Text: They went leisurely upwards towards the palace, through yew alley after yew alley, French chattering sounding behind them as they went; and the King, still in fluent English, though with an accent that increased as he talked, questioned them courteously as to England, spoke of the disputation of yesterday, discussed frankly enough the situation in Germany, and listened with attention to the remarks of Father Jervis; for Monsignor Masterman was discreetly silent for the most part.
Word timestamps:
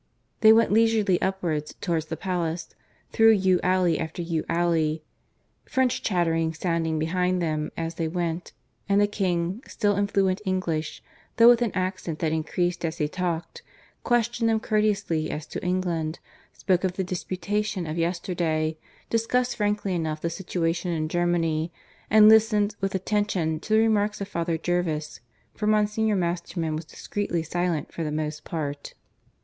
They 0.39 0.51
went 0.51 0.71
leisurely 0.71 1.21
upwards 1.21 1.75
towards 1.79 2.07
the 2.07 2.17
palace, 2.17 2.69
through 3.11 3.33
yew 3.33 3.59
alley 3.61 3.99
after 3.99 4.23
yew 4.23 4.43
alley, 4.49 5.03
French 5.65 6.01
chattering 6.01 6.55
sounding 6.55 6.97
behind 6.97 7.39
them 7.39 7.71
as 7.77 7.93
they 7.93 8.07
went; 8.07 8.51
and 8.89 8.99
the 8.99 9.05
King, 9.05 9.61
still 9.67 9.95
in 9.95 10.07
fluent 10.07 10.41
English, 10.43 11.03
though 11.37 11.49
with 11.49 11.61
an 11.61 11.69
accent 11.75 12.17
that 12.17 12.31
increased 12.31 12.83
as 12.83 12.97
he 12.97 13.07
talked, 13.07 13.61
questioned 14.03 14.49
them 14.49 14.59
courteously 14.59 15.29
as 15.29 15.45
to 15.45 15.63
England, 15.63 16.17
spoke 16.51 16.83
of 16.83 16.93
the 16.93 17.03
disputation 17.03 17.85
of 17.85 17.99
yesterday, 17.99 18.77
discussed 19.11 19.55
frankly 19.57 19.93
enough 19.93 20.19
the 20.21 20.31
situation 20.31 20.89
in 20.91 21.09
Germany, 21.09 21.71
and 22.09 22.27
listened 22.27 22.75
with 22.81 22.95
attention 22.95 23.59
to 23.59 23.73
the 23.75 23.79
remarks 23.79 24.19
of 24.19 24.27
Father 24.27 24.57
Jervis; 24.57 25.19
for 25.53 25.67
Monsignor 25.67 26.15
Masterman 26.15 26.75
was 26.75 26.85
discreetly 26.85 27.43
silent 27.43 27.91
for 27.93 28.03
the 28.03 28.11
most 28.11 28.43
part. 28.43 28.95